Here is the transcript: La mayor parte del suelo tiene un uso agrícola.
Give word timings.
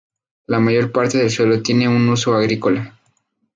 La 0.47 0.57
mayor 0.59 0.91
parte 0.91 1.19
del 1.19 1.29
suelo 1.29 1.61
tiene 1.61 1.87
un 1.87 2.09
uso 2.09 2.33
agrícola. 2.33 2.97